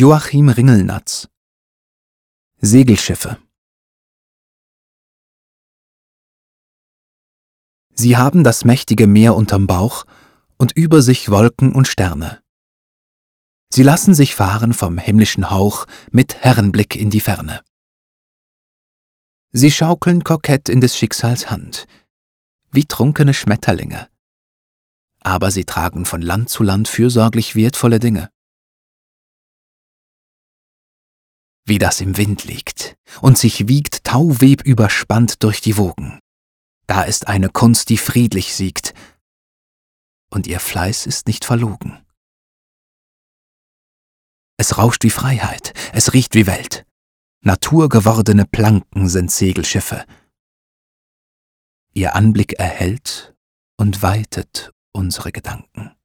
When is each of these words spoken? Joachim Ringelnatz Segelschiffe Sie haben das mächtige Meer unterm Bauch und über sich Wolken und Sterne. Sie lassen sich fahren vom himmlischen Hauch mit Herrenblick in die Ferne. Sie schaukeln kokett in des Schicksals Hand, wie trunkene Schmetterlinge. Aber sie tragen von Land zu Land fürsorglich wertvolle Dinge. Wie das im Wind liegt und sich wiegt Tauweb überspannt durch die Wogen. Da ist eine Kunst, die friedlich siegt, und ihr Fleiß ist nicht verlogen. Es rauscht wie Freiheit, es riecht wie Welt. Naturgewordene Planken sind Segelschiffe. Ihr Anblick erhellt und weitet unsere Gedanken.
Joachim 0.00 0.48
Ringelnatz 0.48 1.26
Segelschiffe 2.60 3.36
Sie 7.96 8.16
haben 8.16 8.44
das 8.44 8.64
mächtige 8.64 9.08
Meer 9.08 9.34
unterm 9.34 9.66
Bauch 9.66 10.04
und 10.56 10.70
über 10.70 11.02
sich 11.02 11.32
Wolken 11.32 11.72
und 11.72 11.88
Sterne. 11.88 12.40
Sie 13.74 13.82
lassen 13.82 14.14
sich 14.14 14.36
fahren 14.36 14.72
vom 14.72 14.98
himmlischen 14.98 15.50
Hauch 15.50 15.84
mit 16.12 16.44
Herrenblick 16.44 16.94
in 16.94 17.10
die 17.10 17.18
Ferne. 17.18 17.64
Sie 19.50 19.72
schaukeln 19.72 20.22
kokett 20.22 20.68
in 20.68 20.80
des 20.80 20.96
Schicksals 20.96 21.50
Hand, 21.50 21.88
wie 22.70 22.84
trunkene 22.84 23.34
Schmetterlinge. 23.34 24.08
Aber 25.18 25.50
sie 25.50 25.64
tragen 25.64 26.04
von 26.04 26.22
Land 26.22 26.50
zu 26.50 26.62
Land 26.62 26.86
fürsorglich 26.86 27.56
wertvolle 27.56 27.98
Dinge. 27.98 28.30
Wie 31.68 31.78
das 31.78 32.00
im 32.00 32.16
Wind 32.16 32.44
liegt 32.44 32.96
und 33.20 33.36
sich 33.36 33.68
wiegt 33.68 34.04
Tauweb 34.04 34.62
überspannt 34.62 35.42
durch 35.42 35.60
die 35.60 35.76
Wogen. 35.76 36.18
Da 36.86 37.02
ist 37.02 37.28
eine 37.28 37.50
Kunst, 37.50 37.90
die 37.90 37.98
friedlich 37.98 38.54
siegt, 38.54 38.94
und 40.30 40.46
ihr 40.46 40.60
Fleiß 40.60 41.04
ist 41.04 41.26
nicht 41.26 41.44
verlogen. 41.44 42.02
Es 44.56 44.78
rauscht 44.78 45.04
wie 45.04 45.10
Freiheit, 45.10 45.74
es 45.92 46.14
riecht 46.14 46.34
wie 46.34 46.46
Welt. 46.46 46.86
Naturgewordene 47.42 48.46
Planken 48.46 49.10
sind 49.10 49.30
Segelschiffe. 49.30 50.06
Ihr 51.92 52.14
Anblick 52.14 52.54
erhellt 52.54 53.36
und 53.76 54.00
weitet 54.00 54.72
unsere 54.92 55.32
Gedanken. 55.32 55.97